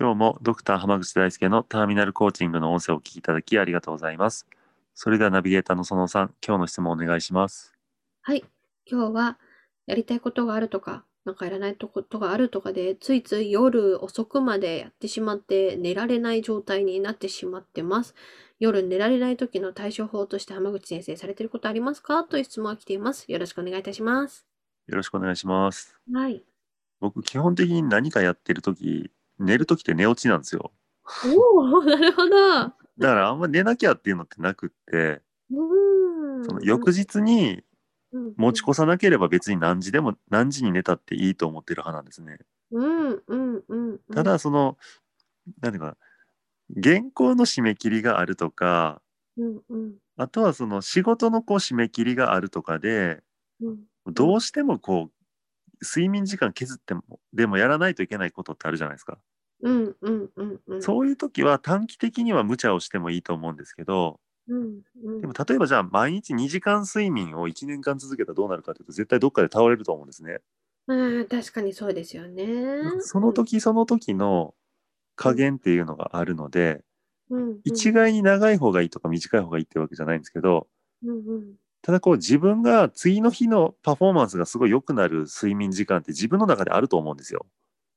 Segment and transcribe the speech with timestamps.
[0.00, 4.46] 今日もドクター濱口大輔のターミナルコーチングの音声をお聞きいただきありがとうございます
[4.94, 7.74] それではナビゲーターの園さん今日の質問お願いします
[8.22, 8.44] はい
[8.88, 9.38] 今日は
[9.86, 18.14] やりたいことがあるとかなんかやらないことがあるとかで、ついつい夜遅くまでやってしまって寝られない状態になってしまってます。
[18.58, 22.24] 夜寝られない時の対処法として浜口先生されてることありますか？
[22.24, 23.30] という質問が来ています。
[23.30, 24.46] よろしくお願いいたします。
[24.86, 25.98] よろしくお願いします。
[26.10, 26.42] はい。
[26.98, 30.72] 僕、基本的に何かやってる時、寝る時って寝落ちなんですよ。
[31.52, 32.60] おお、なるほど。
[32.60, 37.62] だからあんま寝なきゃっていうのってなくって、うんその翌日に
[38.36, 42.38] 持ち越さなければ別に何時でも何時に寝たっていいと思ってる派なんですね。
[42.70, 44.76] うんうんうん、ただその
[45.60, 45.96] 何ていうか
[46.82, 49.00] 原稿の締め切りがあるとか、
[49.36, 53.22] うんうん、あとはその仕事のこう締め切りがあるとかで、
[53.60, 53.78] うん、
[54.12, 55.12] どうしてもこう
[55.82, 59.18] 睡眠時間削ってもでもやらないといけないことってあるじゃないですか。
[59.60, 70.38] うんうんうんうん、そういう時は短期的には無茶をしてもいいと思うんですけど、うんうん、でも例えばじゃあ毎日2時間睡眠を1年間続けたらどうなるかというと絶対どっかで倒れると思うんですね。
[70.86, 72.46] うん、確かにそうですよね。
[73.00, 74.54] その時その時の
[75.16, 76.82] 加減っていうのがあるので、
[77.30, 80.68] うんうん、一概に長い方がいいとか短い方がいいってわけじゃないんですけど、
[81.04, 87.46] うんうん、ただこう自分が次の日のパフォーマンスがすごい良くなる睡眠時間って自分の中であると思うんですよ。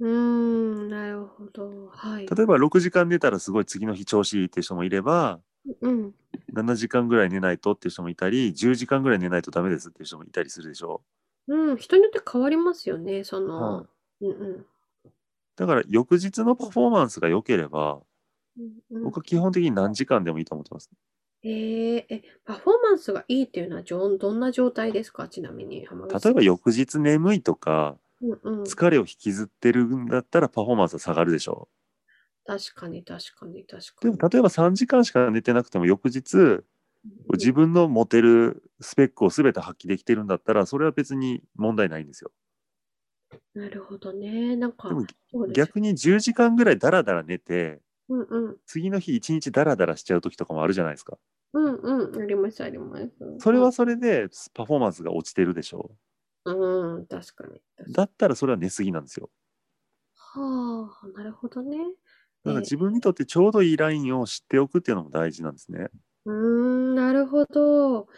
[0.00, 5.38] うんなるほど、はい、例えば6時間寝たらすごい次の日調子いいっていう人もいれば、
[5.82, 6.12] うん、
[6.52, 11.02] 7時間ぐらい寝ないとっていう人もいたり10時間ぐらい寝ないとダメですっていう人もいたりするでしょ
[11.46, 11.54] う。
[11.54, 13.76] うん、人によって変わりますよね、その。
[13.78, 13.86] は
[14.20, 14.66] いうんうん、
[15.56, 18.00] だから翌日のパフォーマンスが良ければ、
[18.58, 20.90] うんうん、僕は基本的に何時間でもいいと思ってます。
[21.46, 25.28] えー、え、パフォーマンスがいいっていうのはどんな状態ですか？
[25.28, 25.82] ちなみに。
[25.82, 31.68] 例えば翌日眠いとか、うんうん、疲れを引きずってるんだったらパフォーマンスは下がるでしょ
[32.46, 34.16] 確かに確かに確かに。
[34.16, 36.64] でも例えば3時間しか寝てなくても翌日
[37.34, 42.30] 自分の持てるスペックを全て発揮できてるんだったらそれは別に問題ないんですよ。
[43.54, 44.56] なるほどね。
[44.56, 44.90] なんか、
[45.52, 51.18] 逆に10時間ぐらいダラダラ寝て、うんうん、次の日1日ダラダラしちゃう時とかもあるじゃないですか。
[51.54, 53.08] うんうん、ありますあります。
[53.38, 55.90] それはそれでパフォーマンスが落ちてるでしょ
[56.44, 56.52] う。
[56.52, 57.60] うん、確かに。
[57.92, 59.30] だったらそれは寝すぎなんですよ。
[60.14, 61.78] はあ、なるほどね。
[62.44, 65.88] だから自分にとってちょうどいいラインを知っておくっていうのも大事なんですね。
[66.26, 68.08] うーん、なるほど。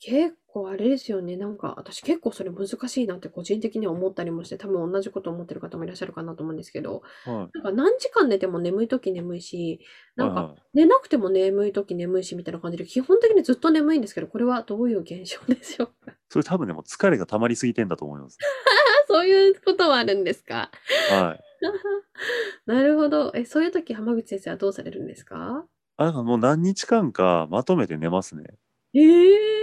[0.00, 1.36] 結構あれですよね。
[1.36, 9.80] なんか、私結構それ難しいなって個人的には思ったりもして、多分同じこと思ってる方もいらっしゃるかなと思うんですけど、はなんか何時間寝ても眠い時眠いし、
[10.16, 16.16] なんか寝なくても眠い時眠いしみたいな感じで、基本的にずっと眠いんですけど、これはどういう現象でしょうか？
[16.30, 18.42] それ多分ね、もう疲れが溜まりすぎてんだと思います。
[19.08, 20.70] そういうことはあるんですか？
[21.08, 21.46] はい。
[22.66, 23.32] なるほど。
[23.34, 25.68] え、そういう時、浜口先生はどうされるんですか？
[25.98, 28.58] あ、かもう何日間かまとめて寝ますね。
[28.94, 29.55] ええ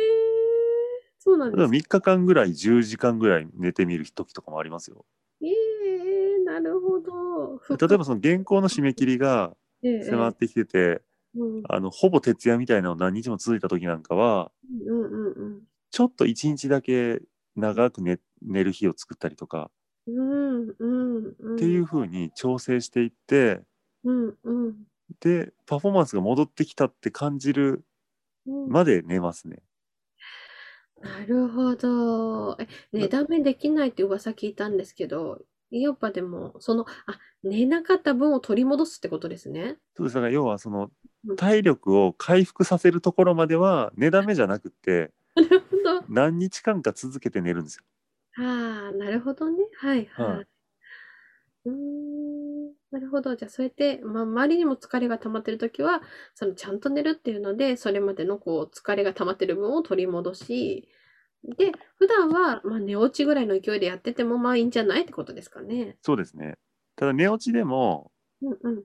[1.23, 1.71] そうなんですか。
[1.71, 5.05] 3日間ぐらい10時間ぐらい寝てみる時とかもありますよ。
[5.41, 7.61] ええなるほど。
[7.77, 11.01] 例えばその原稿の締め切りがええ迫ってきてて、
[11.35, 14.51] うんあのほぼ徹夜みたいなの何日も続いた時なんかは
[14.85, 17.21] うんうんちょっと1日だけ
[17.55, 19.71] 長く寝寝る日を作ったりとか
[20.05, 23.61] うんうんうんっていう風に調整していって
[24.03, 24.75] うんうん
[25.21, 27.85] でパフォーマンスが戻ってきたって感じる
[28.45, 29.63] うんまで寝ますね。
[31.03, 32.55] なるほど。
[32.59, 39.77] え、寝だめできないって噂聞いたんですけど、やっぱでも、その、あ、寝なかった分を取り戻すってことですね。
[39.95, 40.91] そうですだから要はその
[41.25, 46.07] うん体力を回復させるところまでは寝だめじゃなくって なるほど。
[46.07, 47.83] 何日間か続けて寝るんですよ。
[48.37, 49.63] ああ、なるほどね。
[49.79, 50.47] はいははいい。
[51.65, 53.35] うーん、なるほど。
[53.35, 56.01] じゃあ、そうやって、まあ、周りにも疲れが溜まってるときは、
[56.35, 60.89] そのちゃんと寝るっていうので、それまでのこう疲れが溜まってる分を取り戻し、
[61.43, 65.97] で、普段は、まあ、寝落ちぐらいの勢いでやってても、まあいいんじゃないってことですかね。
[66.01, 66.57] そうですね。
[66.95, 68.11] ただ寝落ちでも
[68.41, 68.83] うんうん。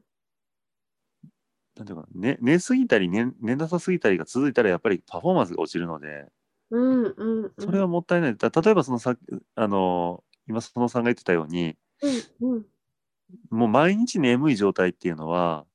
[1.76, 6.26] なんていうかな寝寝すぎたり寝寝なさすぎたりが続いたらやっぱりパフォーマンスが落ちるので
[6.70, 7.52] うんうんうん。
[7.58, 8.36] それはもったいない。
[8.36, 9.16] だ例えばそのさ
[9.54, 11.76] あの今園さんが言ってたように
[12.40, 12.66] うんうん
[13.50, 15.66] もう毎日眠い状態っていうのは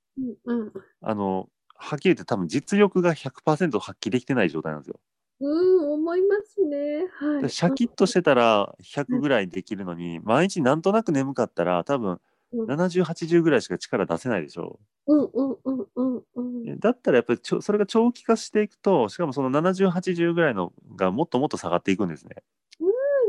[0.46, 5.00] うんうんあのはっきり言って多分実力が100%発揮できてない状態なんですよ。
[5.44, 7.08] うん思いますね。
[7.42, 7.50] はい。
[7.50, 12.20] シャキッとしてたら100ぐらいできるのに毎日なんとなく眠かったら多分
[12.54, 12.66] うん。
[12.68, 14.80] 7080ぐらいしか力出せないでしょ。
[15.08, 16.70] うんうんうんうんうん。
[16.70, 16.80] う。
[16.80, 22.38] だったらやっぱりちょそれが長期化していくとしかもその7080ぐらいのがもっともっと下がっていくんですね。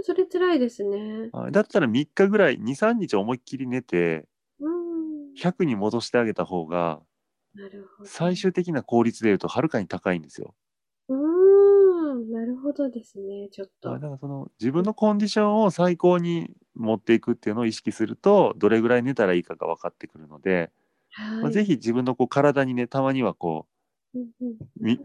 [0.02, 1.31] それ辛いですね。
[1.32, 1.52] はい。
[1.52, 4.26] だったら3日ぐらい23日思いっきり寝て
[4.61, 5.34] うん。
[5.34, 7.00] 100に戻してあげた方が
[7.55, 8.08] なるほど。
[8.08, 10.55] 最終的な効率でいうとはるかに高いんですよ。
[12.44, 13.91] なるほどですねちょっと。
[13.91, 20.70] だからその自分のコンディションを最高に持っていくっていうのを意識するとどれぐらい寝たらいいかが分かってくるので、
[21.17, 23.67] まあ、はいぜひ自分のこう体にねたまにはこ
[24.14, 25.00] うんうんうみ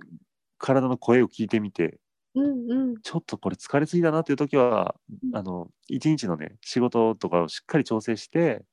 [0.57, 1.99] 体の声を聞いてみて
[2.35, 3.01] うんうん。
[3.01, 5.37] ちょっとこれ疲れすぎだなっていう時はうん。
[5.37, 8.65] あの一日のね仕事とかをしっかり調整して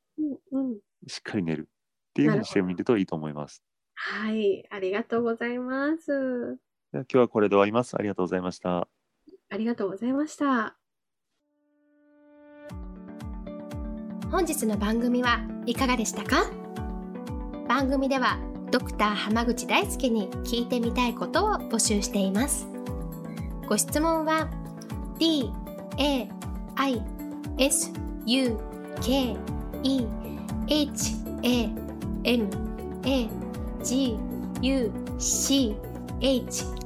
[0.51, 0.79] うんうん。
[1.07, 3.63] しっかり寝るっていうふうにしてみるといいと思います。
[3.95, 6.59] はいありがとうございます
[6.97, 7.95] では今日はこれで終わります。
[7.95, 8.89] ありがとうございました。
[9.51, 10.77] ありがとうございました
[14.31, 16.51] 本日の番組はいかがでしたか？
[17.69, 18.39] 番組では
[18.73, 22.67] ドクター濱口大輔に聞いてみたいことを募集しています
[23.69, 24.49] ご質問は
[25.19, 25.53] d
[25.99, 26.29] a
[26.77, 27.03] i
[27.59, 27.93] s
[28.27, 28.59] u
[29.01, 29.37] k
[29.85, 30.07] e
[30.67, 31.15] h
[31.45, 31.71] a
[32.25, 32.49] m
[33.05, 33.29] a
[33.85, 34.19] g
[34.63, 35.77] u c
[36.21, 36.86] h